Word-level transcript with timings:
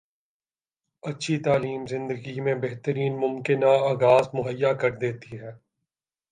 اچھی 1.03 1.37
تعلیم 1.37 1.85
زندگی 1.85 2.39
میں 2.39 2.55
بہترین 2.55 3.13
ممکنہ 3.19 3.71
آغاز 3.91 4.25
مہیا 4.33 4.73
کردیتی 4.73 5.39
ہے 5.39 5.51